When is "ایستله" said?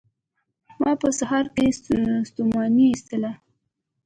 2.91-3.31